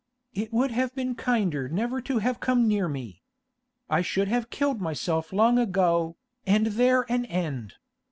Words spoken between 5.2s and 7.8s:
long ago, and there an end.